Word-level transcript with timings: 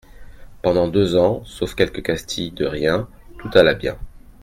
Pendant 0.63 0.87
deux 0.87 1.15
ans, 1.15 1.43
sauf 1.45 1.75
quelques 1.75 2.01
castilles 2.03 2.49
de 2.49 2.65
rien, 2.65 3.07
tout 3.37 3.51
alla 3.53 3.75
bien. 3.75 3.99